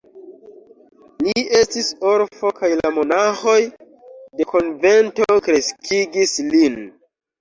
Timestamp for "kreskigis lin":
5.49-6.81